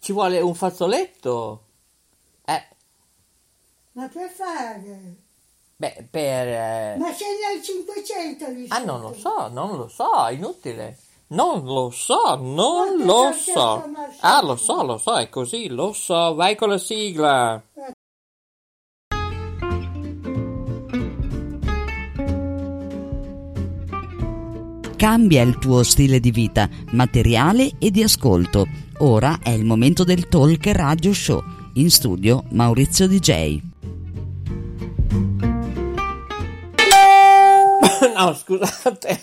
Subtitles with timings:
[0.00, 1.64] ci vuole un fazzoletto.
[2.44, 2.68] Eh,
[3.92, 5.14] Ma per fare?
[5.76, 6.46] beh, per...
[6.48, 10.98] eh, Ma sei nel 500 lì Ah, non lo so, non lo so, è inutile.
[11.30, 13.84] Non lo so, non lo so.
[14.20, 16.34] Ah, lo so, lo so, è così, lo so.
[16.34, 17.62] Vai con la sigla.
[24.96, 28.66] Cambia il tuo stile di vita, materiale e di ascolto.
[29.00, 31.40] Ora è il momento del Talk Radio Show.
[31.74, 33.60] In studio Maurizio DJ.
[38.18, 39.20] No, scusate,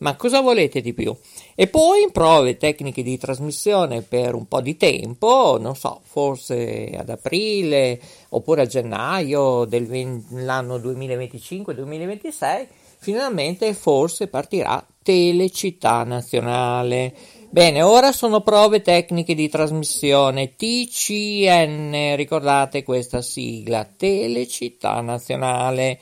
[0.00, 1.16] Ma cosa volete di più?
[1.54, 7.08] E poi prove tecniche di trasmissione per un po' di tempo, non so, forse ad
[7.08, 12.66] aprile oppure a gennaio dell'anno 2025-2026,
[12.98, 17.14] finalmente forse partirà Telecittà Nazionale.
[17.50, 20.54] Bene, ora sono prove tecniche di trasmissione.
[20.54, 25.98] TCN, ricordate questa sigla, Telecittà Nazionale,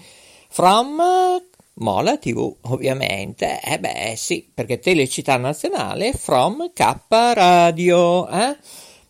[0.48, 1.00] from
[1.74, 8.56] Mola TV, ovviamente, eh beh sì, perché Telecittà Nazionale from K Radio, eh?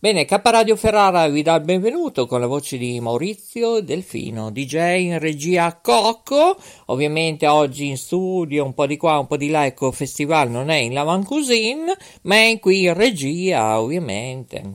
[0.07, 5.01] Bene, K Radio Ferrara vi dà il benvenuto con la voce di Maurizio Delfino, DJ
[5.01, 9.67] in regia Cocco, ovviamente oggi in studio un po' di qua, un po' di là,
[9.67, 14.75] ecco, festival non è in Lavan Cuisine, ma è qui in regia, ovviamente,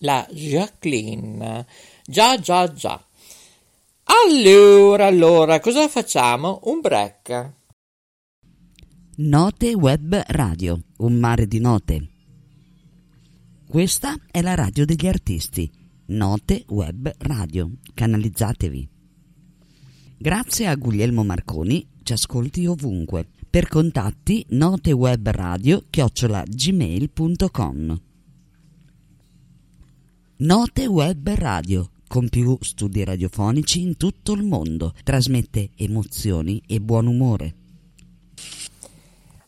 [0.00, 1.64] la Jacqueline,
[2.04, 3.02] già già già.
[4.26, 6.60] Allora, allora, cosa facciamo?
[6.64, 7.52] Un break.
[9.16, 12.08] Note Web Radio, un mare di note.
[13.74, 15.68] Questa è la radio degli artisti.
[16.06, 17.72] Note Web Radio.
[17.92, 18.88] Canalizzatevi.
[20.16, 23.26] Grazie a Guglielmo Marconi, ci ascolti ovunque.
[23.50, 28.00] Per contatti notewebradio chiocciola gmail.com
[30.36, 37.08] Note Web Radio, con più studi radiofonici in tutto il mondo, trasmette emozioni e buon
[37.08, 37.54] umore.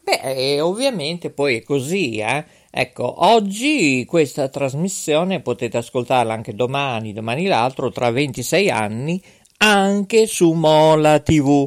[0.03, 2.56] Beh, e ovviamente poi è così, eh.
[2.79, 9.19] Ecco, oggi questa trasmissione potete ascoltarla anche domani, domani l'altro, tra 26 anni,
[9.57, 11.67] anche su Mola TV,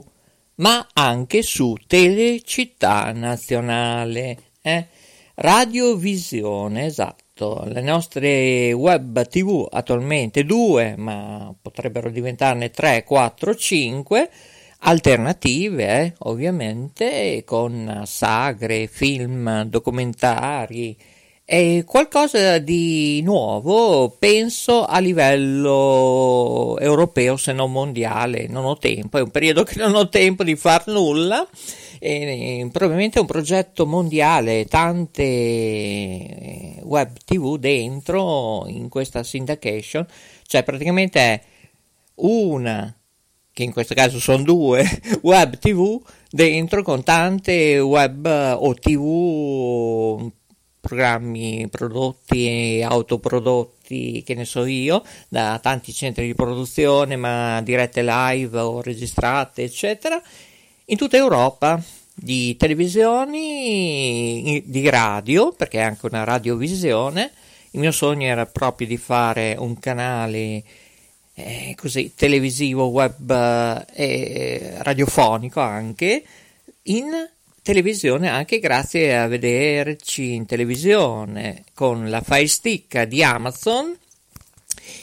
[0.58, 4.86] ma anche su Telecittà Nazionale, eh?
[5.34, 7.64] Radiovisione, esatto.
[7.66, 14.30] Le nostre web TV attualmente due, ma potrebbero diventarne 3, 4, 5
[14.80, 20.98] alternative, eh, ovviamente, con sagre, film, documentari
[21.52, 28.46] e qualcosa di nuovo, penso a livello europeo, se non mondiale.
[28.48, 31.48] Non ho tempo, è un periodo che non ho tempo di far nulla.
[31.98, 35.24] E, probabilmente è un progetto mondiale, tante
[36.84, 40.06] web tv dentro in questa syndication,
[40.46, 41.42] cioè praticamente è
[42.16, 42.94] una
[43.60, 44.86] che in questo caso sono due
[45.24, 50.32] web tv dentro con tante web o tv
[50.80, 58.02] programmi prodotti e autoprodotti che ne so io da tanti centri di produzione ma dirette
[58.02, 60.22] live o registrate eccetera.
[60.86, 61.84] In tutta Europa
[62.16, 67.32] di televisioni di radio perché è anche una radiovisione.
[67.72, 70.64] Il mio sogno era proprio di fare un canale
[71.46, 76.24] eh, così televisivo, web e eh, radiofonico anche
[76.84, 77.30] in
[77.62, 83.96] televisione anche grazie a vederci in televisione con la Fire Stick di Amazon.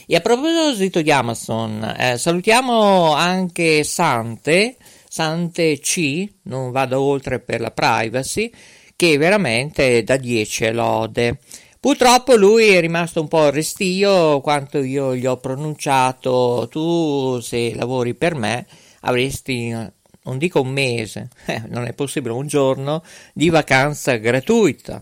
[0.06, 4.76] E a proposito di Amazon, eh, salutiamo anche Sante,
[5.08, 8.50] Sante C, non vado oltre per la privacy,
[8.96, 11.38] che veramente da 10 lode.
[11.86, 18.14] Purtroppo lui è rimasto un po' restio quanto io gli ho pronunciato, tu se lavori
[18.14, 18.66] per me
[19.02, 25.00] avresti, non dico un mese, eh, non è possibile, un giorno di vacanza gratuita.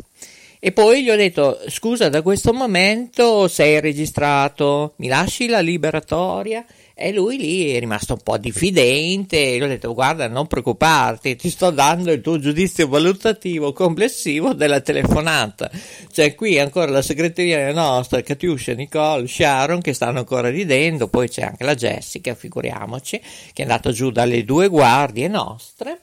[0.58, 6.66] E poi gli ho detto, scusa, da questo momento sei registrato, mi lasci la liberatoria?
[6.96, 11.34] E lui lì è rimasto un po' diffidente, e gli ho detto, guarda, non preoccuparti,
[11.34, 15.68] ti sto dando il tuo giudizio valutativo complessivo della telefonata.
[16.12, 21.42] C'è qui ancora la segreteria nostra, Katiuscia, Nicole, Sharon, che stanno ancora ridendo, poi c'è
[21.42, 23.18] anche la Jessica, figuriamoci,
[23.52, 25.98] che è andata giù dalle due guardie nostre.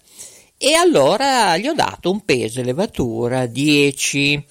[0.57, 4.45] E allora gli ho dato un peso e levatura 10.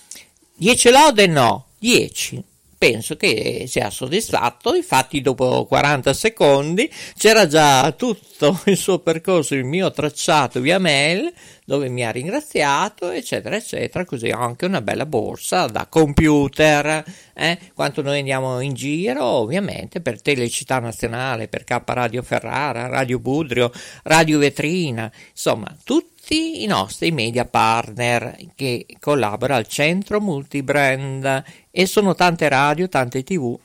[0.57, 2.45] 10 lode no, 10
[2.81, 4.75] penso che sia soddisfatto.
[4.75, 11.31] Infatti, dopo 40 secondi c'era già tutto il suo percorso, il mio tracciato via mail,
[11.67, 14.07] dove mi ha ringraziato, eccetera, eccetera.
[14.07, 17.05] Così ho anche una bella borsa da computer.
[17.35, 17.59] Eh?
[17.75, 23.71] Quanto noi andiamo in giro, ovviamente, per Telecittà Nazionale, per K Radio Ferrara, Radio Budrio,
[24.05, 32.15] Radio Vetrina, insomma, tutti i nostri media partner che collaborano al centro multibrand e sono
[32.15, 33.59] tante radio, tante tv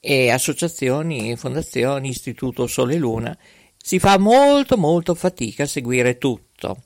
[0.00, 3.36] e associazioni, fondazioni, Istituto Sole e Luna.
[3.76, 6.82] Si fa molto molto fatica a seguire tutto.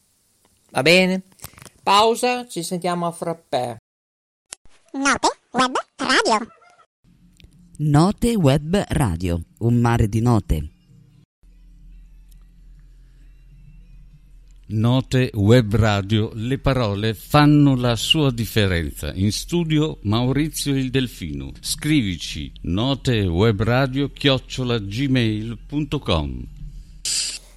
[0.71, 1.23] Va bene?
[1.83, 3.77] Pausa, ci sentiamo a frappè.
[4.93, 6.47] Note Web Radio.
[7.79, 10.76] Note Web Radio, un mare di note.
[14.69, 19.13] Note Web Radio, le parole fanno la sua differenza.
[19.15, 21.53] In studio Maurizio il Delfino.
[21.61, 26.45] Scrivici notewebradio chiocciolagmail.com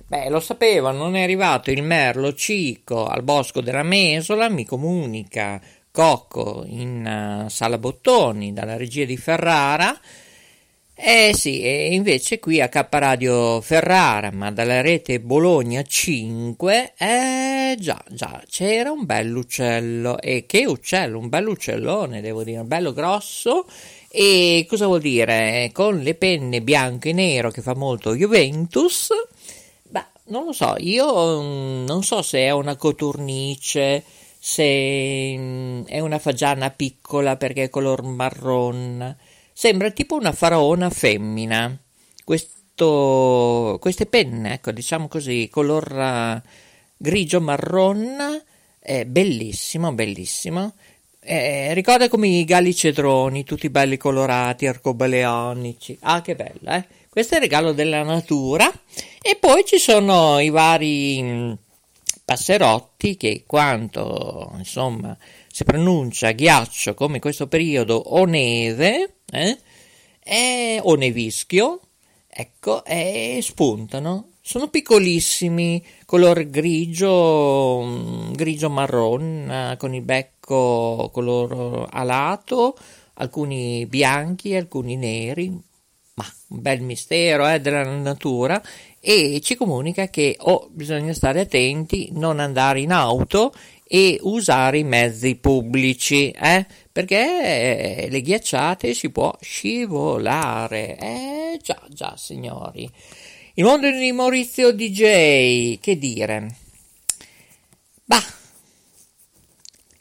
[0.05, 5.59] Beh, lo sapevo, non è arrivato il merlo cico al bosco della Mesola, mi comunica
[5.91, 9.99] Cocco in uh, Sala Bottoni dalla regia di Ferrara.
[11.01, 17.77] Eh sì, e invece qui a K Radio Ferrara, ma dalla rete Bologna 5, eh
[17.79, 20.19] già, già, c'era un bell'uccello.
[20.19, 23.65] E che uccello, un bell'uccellone, devo dire, bello grosso.
[24.09, 25.69] E cosa vuol dire?
[25.71, 29.07] Con le penne bianco e nero che fa molto Juventus.
[29.83, 34.03] Beh, non lo so, io mm, non so se è una coturnice
[34.37, 39.15] se mm, è una fagiana piccola perché è color marron.
[39.61, 41.77] Sembra tipo una faraona femmina.
[42.23, 46.49] Questo, queste penne, ecco, diciamo così, color uh,
[46.95, 48.41] grigio marron,
[48.79, 50.75] è bellissimo, bellissimo.
[51.19, 55.97] Eh, ricorda come i galli cedroni, tutti belli colorati, arcobaleonici.
[56.03, 56.87] Ah, che bello, eh?
[57.09, 58.71] Questo è il regalo della natura.
[59.21, 61.51] E poi ci sono i vari mm,
[62.23, 65.17] Passerotti che quanto insomma
[65.51, 69.57] si pronuncia ghiaccio come in questo periodo o neve eh,
[70.23, 71.79] eh, o nevischio
[72.27, 74.31] ecco e spuntano.
[74.41, 82.75] Sono piccolissimi color grigio mm, grigio marron con il becco color alato
[83.15, 85.67] alcuni bianchi alcuni neri
[86.19, 88.61] ma un bel mistero eh, della natura.
[88.99, 93.53] E ci comunica che oh, bisogna stare attenti, non andare in auto
[93.87, 96.65] e usare i mezzi pubblici, eh?
[96.99, 100.97] Perché le ghiacciate si può scivolare.
[100.97, 102.89] Eh già, già, signori.
[103.53, 106.55] Il mondo di Maurizio DJ, che dire?
[108.03, 108.23] Bah,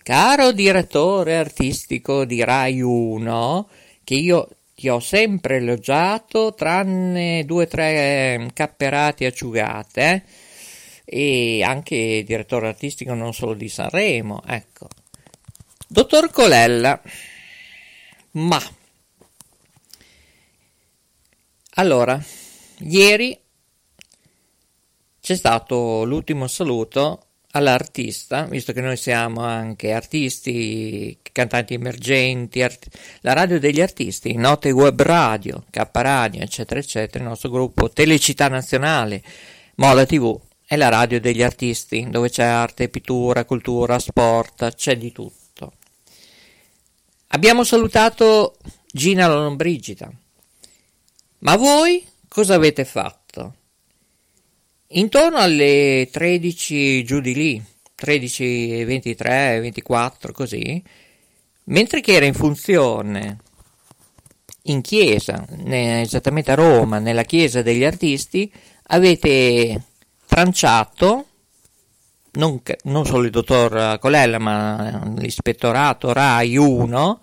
[0.03, 3.69] caro direttore artistico di Rai 1,
[4.03, 10.23] che io ti ho sempre elogiato, tranne due o tre capperate acciugate, eh?
[11.05, 14.89] e anche direttore artistico non solo di Sanremo, ecco.
[15.91, 17.01] Dottor Colella,
[18.33, 18.63] ma
[21.77, 22.23] allora,
[22.81, 23.41] ieri
[25.19, 32.89] c'è stato l'ultimo saluto all'artista, visto che noi siamo anche artisti, cantanti emergenti, art-
[33.23, 38.49] la radio degli artisti, Note Web Radio, K Radio, eccetera, eccetera, il nostro gruppo Telecità
[38.49, 39.23] Nazionale,
[39.77, 45.13] Mola TV, è la radio degli artisti, dove c'è arte, pittura, cultura, sport, c'è di
[45.13, 45.38] tutto.
[47.29, 48.57] Abbiamo salutato
[48.91, 50.11] Gina Lombrigida,
[51.41, 53.55] ma voi cosa avete fatto?
[54.89, 57.63] intorno alle 13 giù di lì,
[57.95, 60.83] 13, 23, 24, così,
[61.65, 63.39] mentre che era in funzione
[64.63, 68.51] in chiesa, esattamente a Roma, nella chiesa degli artisti,
[68.91, 69.83] avete
[70.27, 71.27] tranciato
[72.39, 77.21] non, non, solo il dottor Colella, ma l'ispettorato RAI 1,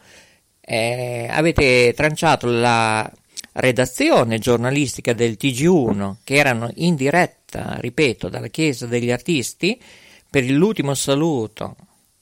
[0.61, 3.09] eh, avete tranciato la
[3.53, 9.81] redazione giornalistica del TG1, che erano in diretta, ripeto, dalla Chiesa degli Artisti,
[10.29, 11.75] per l'ultimo saluto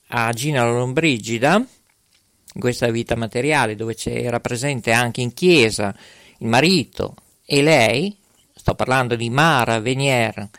[0.10, 5.96] a Gina Lombrigida, in questa vita materiale dove c'era presente anche in chiesa
[6.38, 8.16] il marito e lei,
[8.54, 10.50] sto parlando di Mara Venier,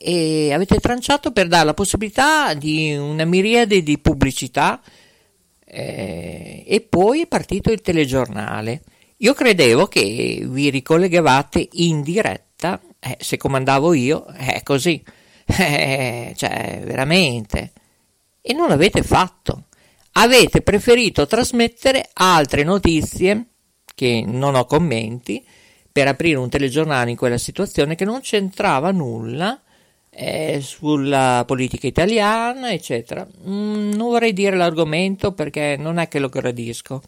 [0.00, 4.80] e avete tranciato per dare la possibilità di una miriade di pubblicità
[5.64, 8.82] eh, e poi è partito il telegiornale.
[9.18, 15.02] Io credevo che vi ricollegavate in diretta, eh, se comandavo io, è così,
[15.44, 17.72] eh, cioè veramente,
[18.40, 19.64] e non l'avete fatto.
[20.12, 23.46] Avete preferito trasmettere altre notizie,
[23.94, 25.44] che non ho commenti,
[25.90, 29.60] per aprire un telegiornale in quella situazione che non c'entrava nulla
[30.20, 33.24] eh, sulla politica italiana, eccetera.
[33.24, 37.00] Mm, non vorrei dire l'argomento perché non è che lo gradisco.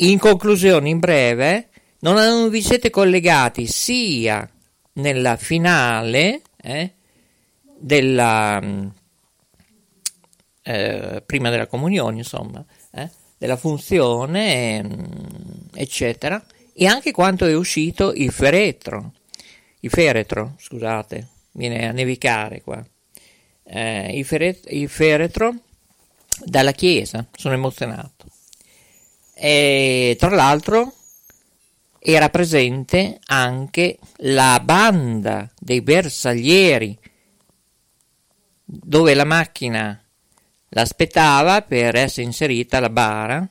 [0.00, 4.48] In conclusione, in breve, non vi siete collegati sia
[4.94, 6.92] nella finale eh,
[7.78, 8.86] della mm,
[10.64, 15.04] eh, prima della comunione, insomma, eh, della funzione, mm,
[15.72, 19.14] eccetera, e anche quanto è uscito il feretro,
[19.80, 21.28] il feretro, scusate,
[21.58, 22.82] viene a nevicare qua,
[23.64, 25.54] eh, il, feret- il feretro
[26.44, 28.26] dalla chiesa, sono emozionato.
[29.34, 30.94] E tra l'altro
[31.98, 36.96] era presente anche la banda dei bersaglieri,
[38.64, 40.00] dove la macchina
[40.70, 43.48] l'aspettava per essere inserita la bara.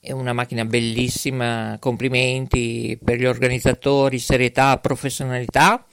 [0.00, 5.86] È una macchina bellissima, complimenti per gli organizzatori, serietà, professionalità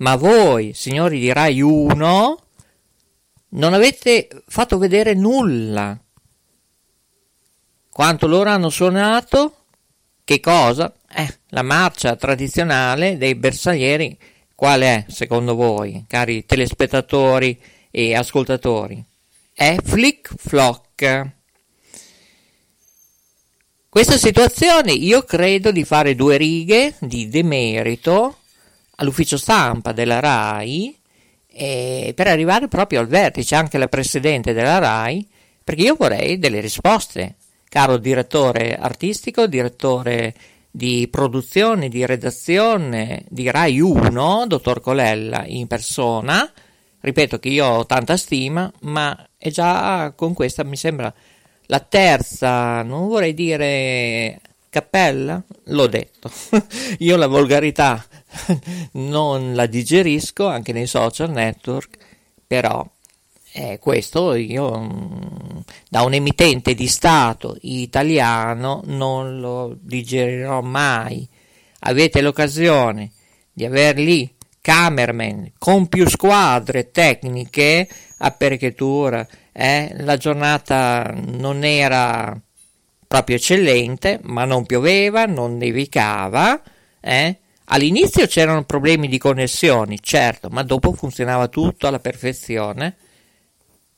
[0.00, 2.38] ma voi, signori di Rai 1,
[3.48, 5.98] non avete fatto vedere nulla.
[7.90, 9.56] Quanto loro hanno suonato?
[10.24, 10.94] Che cosa?
[11.12, 14.16] Eh, la marcia tradizionale dei bersaglieri.
[14.54, 19.04] Qual è, secondo voi, cari telespettatori e ascoltatori?
[19.52, 21.30] È Flick Flock.
[23.88, 28.39] Questa situazione io credo di fare due righe di demerito
[29.00, 30.96] all'ufficio stampa della RAI
[31.52, 35.26] eh, per arrivare proprio al vertice, anche la presidente della RAI,
[35.64, 37.36] perché io vorrei delle risposte,
[37.68, 40.34] caro direttore artistico, direttore
[40.70, 46.50] di produzione, di redazione di RAI 1, dottor Colella in persona,
[47.00, 51.12] ripeto che io ho tanta stima, ma è già con questa mi sembra
[51.66, 56.30] la terza, non vorrei dire cappella, l'ho detto,
[56.98, 58.04] io la volgarità
[58.92, 61.96] non la digerisco anche nei social network,
[62.46, 62.86] però
[63.52, 65.58] eh, questo io mm,
[65.88, 71.28] da un emittente di Stato italiano non lo digerirò mai.
[71.80, 73.10] Avete l'occasione
[73.52, 79.26] di aver lì cameraman con più squadre tecniche a perichetura.
[79.52, 79.94] Eh?
[79.98, 82.38] La giornata non era
[83.06, 86.62] proprio eccellente, ma non pioveva, non nevicava.
[87.00, 87.39] Eh?
[87.72, 92.96] All'inizio c'erano problemi di connessioni, certo, ma dopo funzionava tutto alla perfezione.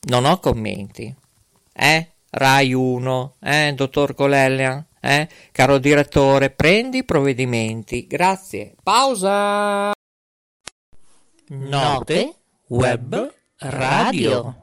[0.01, 1.13] Non ho commenti.
[1.73, 2.07] Eh?
[2.29, 5.27] Rai 1, eh, dottor Colella, eh?
[5.51, 8.05] Caro direttore, prendi i provvedimenti.
[8.05, 8.75] Grazie.
[8.81, 9.91] Pausa.
[11.47, 12.33] Note
[12.67, 14.62] web radio.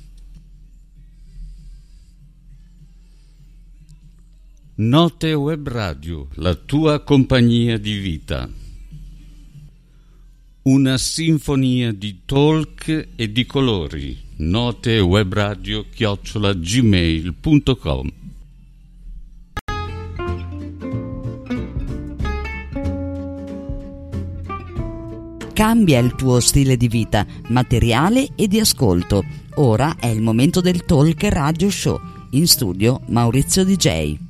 [4.83, 8.49] Note Web Radio, la tua compagnia di vita.
[10.63, 14.17] Una sinfonia di talk e di colori.
[14.37, 18.11] Note Web Radio chiocciola gmail.com
[25.53, 29.23] Cambia il tuo stile di vita, materiale e di ascolto.
[29.57, 31.99] Ora è il momento del talk radio show.
[32.31, 34.29] In studio Maurizio DJ.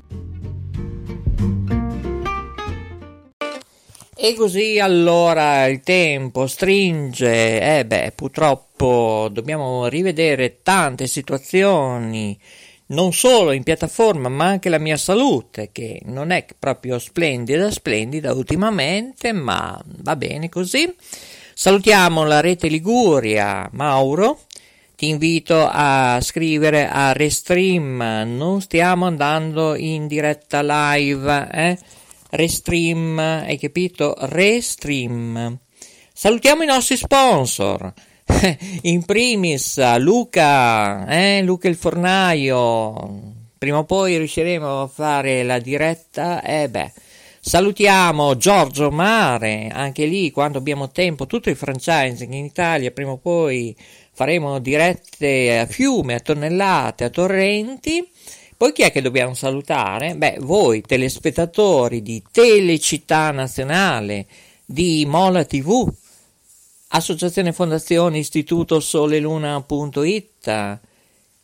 [4.24, 12.38] E così allora il tempo stringe, eh beh, purtroppo dobbiamo rivedere tante situazioni,
[12.86, 18.32] non solo in piattaforma, ma anche la mia salute, che non è proprio splendida, splendida
[18.32, 20.94] ultimamente, ma va bene così.
[21.52, 24.42] Salutiamo la rete Liguria, Mauro.
[24.94, 31.78] Ti invito a scrivere a Restream, non stiamo andando in diretta live, eh?
[32.34, 34.14] Restream, hai capito?
[34.20, 35.58] Restream.
[36.14, 37.92] Salutiamo i nostri sponsor.
[38.84, 41.42] In primis Luca, eh?
[41.42, 43.34] Luca il fornaio.
[43.58, 46.42] Prima o poi riusciremo a fare la diretta.
[46.42, 46.92] Eh beh.
[47.38, 53.18] Salutiamo Giorgio Mare, anche lì quando abbiamo tempo, tutto il franchising in Italia, prima o
[53.18, 53.76] poi
[54.12, 58.08] faremo dirette a fiume, a tonnellate, a torrenti.
[58.62, 60.14] Poi chi è che dobbiamo salutare?
[60.14, 64.24] Beh, voi telespettatori di Telecittà Nazionale,
[64.64, 65.92] di Mola TV,
[66.90, 70.78] Associazione Fondazione Istituto Soleluna.it,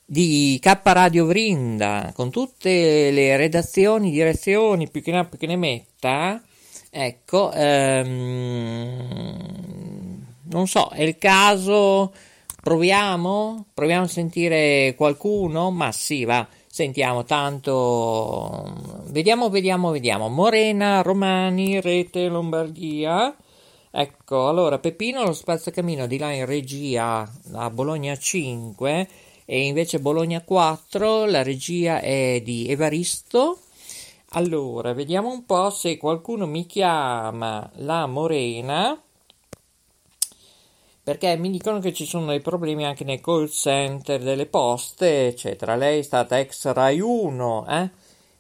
[0.05, 5.57] di K Radio Vrinda, con tutte le redazioni, direzioni, più che ne, più che ne
[5.57, 6.41] metta,
[6.89, 8.17] ecco, ehm,
[10.53, 12.13] non so, è il caso,
[12.63, 13.67] proviamo?
[13.75, 15.73] Proviamo a sentire qualcuno?
[15.73, 16.47] Ma sì, va
[16.79, 18.73] Sentiamo tanto.
[19.07, 20.29] Vediamo, vediamo, vediamo.
[20.29, 23.37] Morena, Romani, Rete, Lombardia.
[23.91, 29.09] Ecco, allora Peppino lo spazzacamino di là in regia a Bologna 5
[29.45, 33.59] e invece Bologna 4, la regia è di Evaristo.
[34.35, 38.97] Allora, vediamo un po' se qualcuno mi chiama la Morena
[41.09, 45.75] perché mi dicono che ci sono dei problemi anche nei call center delle poste, eccetera.
[45.75, 47.91] Lei è stata ex Rai 1, eh?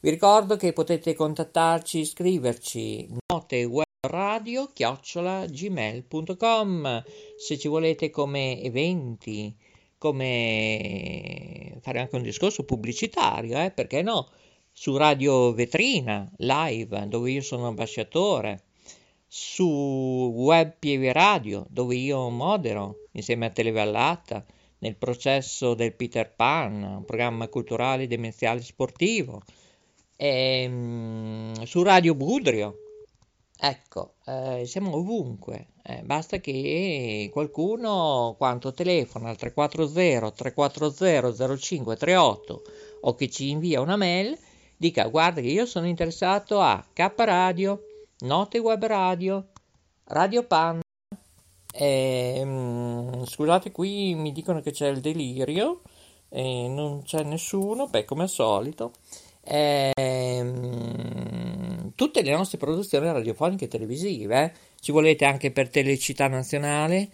[0.01, 7.05] Vi ricordo che potete contattarci, scriverci note web radio chiocciola gmail.com
[7.39, 9.57] se ci volete come eventi,
[9.97, 13.71] come fare anche un discorso pubblicitario, eh?
[13.71, 14.29] perché no?
[14.71, 18.65] Su Radio Vetrina live, dove io sono ambasciatore
[19.29, 24.43] su Web Pieve Radio, dove io modero insieme a Televallata
[24.79, 29.43] nel processo del Peter Pan, un programma culturale demenziale sportivo,
[30.17, 32.79] e, um, su Radio Budrio.
[33.61, 42.63] Ecco, eh, siamo ovunque, eh, basta che qualcuno quanto telefona al 340 340 0538
[43.01, 44.39] o che ci invia una mail
[44.77, 47.88] dica guarda che io sono interessato a K Radio
[48.21, 49.51] Note Web Radio,
[50.07, 50.83] Radio Panda.
[51.73, 55.83] E, mm, scusate, qui mi dicono che c'è il delirio
[56.29, 58.91] e non c'è nessuno, beh, come al solito.
[59.45, 59.93] E,
[60.43, 64.53] mm, tutte le nostre produzioni radiofoniche e televisive, eh?
[64.81, 67.11] ci volete anche per Telecittà Nazionale,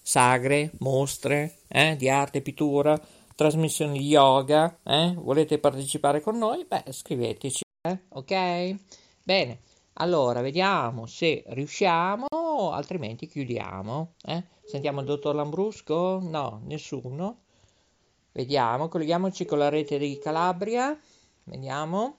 [0.00, 1.96] sagre, mostre eh?
[1.96, 2.98] di arte e pittura,
[3.34, 5.12] trasmissioni di yoga, eh?
[5.16, 6.64] volete partecipare con noi?
[6.64, 7.98] Beh, scriveteci, eh?
[8.08, 8.76] ok?
[9.22, 9.58] Bene.
[9.98, 12.26] Allora, vediamo se riusciamo,
[12.70, 14.16] altrimenti chiudiamo.
[14.24, 14.44] Eh?
[14.62, 16.18] Sentiamo il dottor Lambrusco?
[16.22, 17.44] No, nessuno.
[18.32, 20.94] Vediamo, colleghiamoci con la rete di Calabria.
[21.44, 22.18] Vediamo.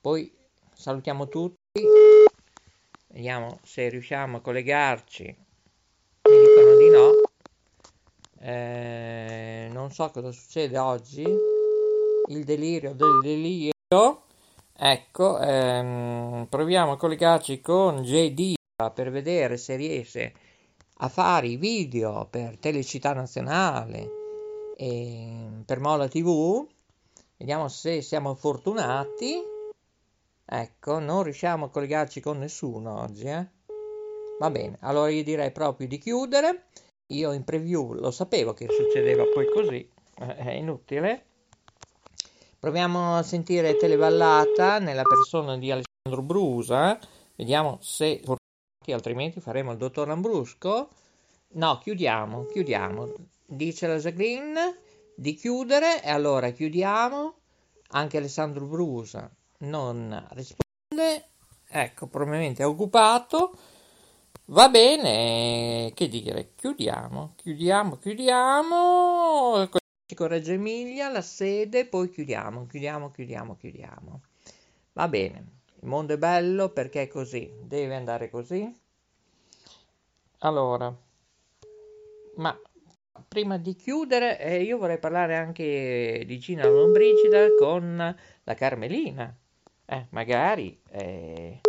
[0.00, 0.34] Poi
[0.72, 1.82] salutiamo tutti.
[3.08, 5.24] Vediamo se riusciamo a collegarci.
[5.24, 7.10] Mi dicono di no.
[8.38, 11.26] Eh, non so cosa succede oggi.
[12.28, 14.28] Il delirio del delirio.
[14.82, 18.54] Ecco, ehm, proviamo a collegarci con JD
[18.94, 20.32] per vedere se riesce
[21.00, 24.08] a fare i video per Telecittà Nazionale
[24.78, 26.66] e per Mola TV.
[27.36, 29.42] Vediamo se siamo fortunati.
[30.46, 33.46] Ecco, non riusciamo a collegarci con nessuno oggi, eh?
[34.38, 36.68] Va bene, allora io direi proprio di chiudere.
[37.08, 41.24] Io in preview lo sapevo che succedeva poi così, è inutile.
[42.60, 46.98] Proviamo a sentire Televallata nella persona di Alessandro Brusa.
[47.34, 48.22] Vediamo se
[48.88, 50.90] altrimenti faremo il dottor Lambrusco.
[51.54, 53.14] No, chiudiamo, chiudiamo.
[53.46, 54.78] Dice la Jacqueline
[55.16, 57.34] di chiudere e allora chiudiamo.
[57.92, 61.28] Anche Alessandro Brusa non risponde.
[61.66, 63.56] Ecco, probabilmente è occupato.
[64.48, 69.68] Va bene, che dire, chiudiamo, chiudiamo, chiudiamo
[70.14, 74.20] con Reggio Emilia, la sede, poi chiudiamo, chiudiamo, chiudiamo, chiudiamo.
[74.92, 75.44] Va bene,
[75.80, 78.72] il mondo è bello perché è così, deve andare così.
[80.38, 80.94] allora,
[82.36, 82.58] ma
[83.28, 89.34] prima di chiudere, eh, io vorrei parlare anche di Gina Lombrigida con la Carmelina.
[89.86, 90.80] Eh, magari.
[90.90, 91.60] Eh.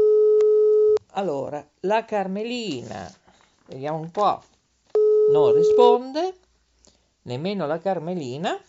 [1.14, 3.12] Allora, la Carmelina,
[3.68, 4.42] vediamo un po',
[5.32, 6.36] non risponde,
[7.24, 8.60] nemmeno la Carmelina.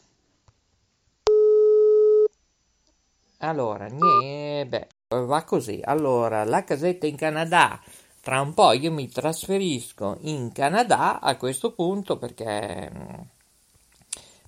[3.39, 5.81] Allora, niente, va così.
[5.83, 7.81] Allora, la casetta in Canada
[8.23, 13.21] tra un po' io mi trasferisco in Canada a questo punto perché mm,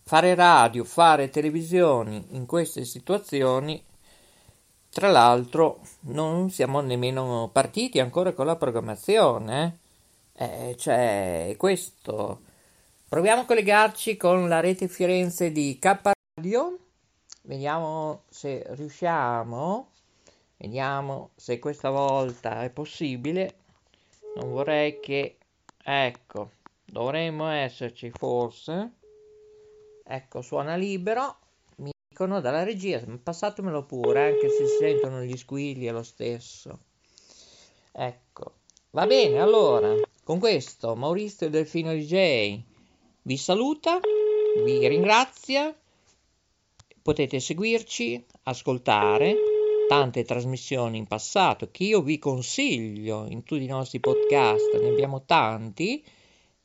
[0.05, 3.83] fare radio, fare televisioni in queste situazioni,
[4.91, 9.81] tra l'altro non siamo nemmeno partiti ancora con la programmazione,
[10.37, 10.69] eh?
[10.71, 12.43] Eh, cioè questo.
[13.15, 16.01] Proviamo a collegarci con la rete Firenze di K
[16.35, 16.79] Radio,
[17.43, 19.91] vediamo se riusciamo,
[20.57, 23.55] vediamo se questa volta è possibile.
[24.35, 25.37] Non vorrei che
[25.81, 26.51] ecco
[26.85, 28.95] dovremmo esserci forse.
[30.03, 31.37] Ecco suona libero.
[31.77, 36.81] Mi dicono dalla regia passatemelo pure anche se si sentono gli squilli è lo stesso.
[37.93, 38.55] Ecco
[38.91, 39.95] va bene allora.
[40.25, 42.73] Con questo Maurizio Delfino DJ
[43.27, 44.01] vi saluta
[44.65, 45.75] vi ringrazia
[47.01, 49.35] potete seguirci ascoltare
[49.89, 55.25] tante trasmissioni in passato che io vi consiglio in tutti i nostri podcast, ne abbiamo
[55.25, 56.05] tanti,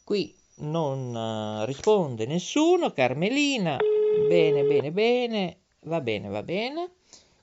[0.05, 3.79] Qui non uh, risponde nessuno, Carmelina
[4.29, 5.57] Bene, bene, bene.
[5.85, 6.91] Va bene, va bene.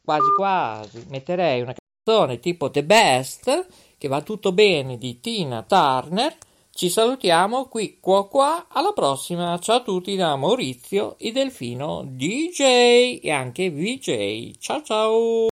[0.04, 6.36] Quasi quasi metterei una canzone tipo The Best, che va tutto bene, di Tina Turner.
[6.80, 8.68] Ci salutiamo qui, qua qua.
[8.70, 9.60] Alla prossima.
[9.60, 14.58] Ciao a tutti da Maurizio, il delfino DJ e anche VJ.
[14.60, 15.48] Ciao ciao.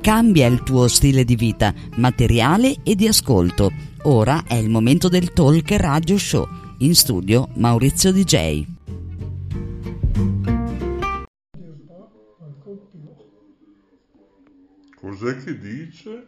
[0.00, 3.70] Cambia il tuo stile di vita, materiale e di ascolto.
[4.06, 6.48] Ora è il momento del Talk Radio Show.
[6.78, 8.79] In studio Maurizio DJ.
[15.00, 16.26] Cos'è che dice?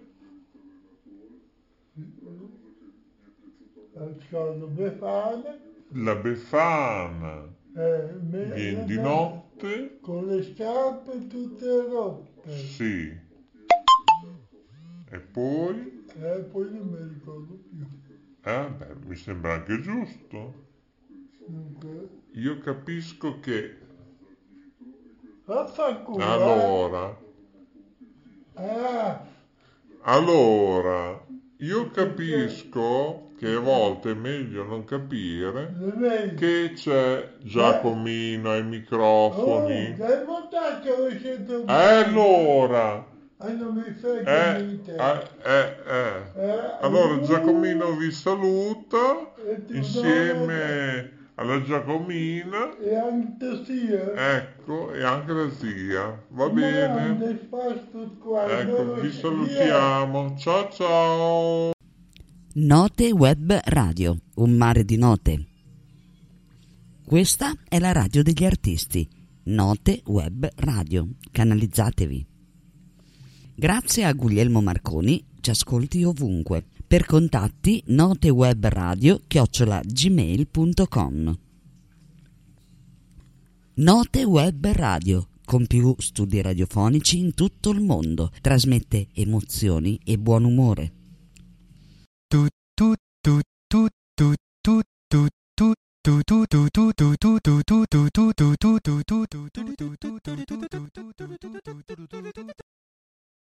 [3.93, 5.59] La befana.
[5.91, 7.55] La befana.
[7.77, 9.99] Eh, Viene di notte.
[10.01, 12.51] Con le scarpe tutte rotte.
[12.51, 13.15] Sì.
[15.11, 16.07] E poi?
[16.19, 17.87] E poi non mi ricordo più.
[18.43, 20.65] Eh, beh, mi sembra anche giusto.
[21.47, 22.09] Dunque.
[22.33, 23.77] Io capisco che...
[25.45, 26.25] Vaffanculo.
[26.25, 27.22] Allora.
[28.55, 29.21] Ah.
[30.05, 31.21] Allora,
[31.59, 35.75] io capisco che a volte è meglio non capire
[36.37, 39.95] che c'è Giacomino ai microfoni.
[39.99, 40.05] Oh,
[41.67, 41.73] Eh,
[42.05, 43.07] allora,
[43.39, 46.41] Ah, eh, eh, eh, eh.
[46.41, 54.37] Eh, Allora uh, Giacomino vi saluta e insieme alla Giacomina, E anche sia.
[54.37, 56.25] ecco, e anche la zia.
[56.31, 57.49] Va Ma bene?
[58.61, 60.37] Ecco, vi salutiamo.
[60.37, 61.71] Ciao ciao.
[62.55, 65.47] Note Web Radio, un mare di note.
[67.05, 69.09] Questa è la radio degli artisti.
[69.45, 71.09] Note Web Radio.
[71.31, 72.27] Canalizzatevi.
[73.55, 76.65] Grazie a Guglielmo Marconi, ci ascolti ovunque.
[76.93, 81.39] Per contatti notewebradio chiocciola gmail.com
[83.77, 90.45] Note Web Radio, con più studi radiofonici in tutto il mondo, trasmette emozioni e buon
[90.45, 90.93] umore.